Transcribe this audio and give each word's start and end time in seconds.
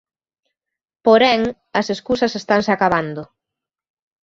Porén 1.05 1.41
as 1.79 1.87
escusas 1.95 2.33
estanse 2.41 2.69
acabando. 2.73 3.23